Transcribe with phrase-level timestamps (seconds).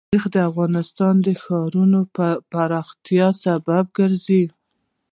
[0.09, 1.83] تاریخ د افغانستان د ښاري
[2.51, 4.43] پراختیا سبب کېږي.